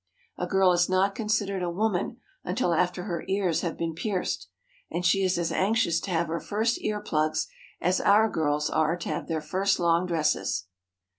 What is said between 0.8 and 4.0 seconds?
not considered a woman until after her ears have been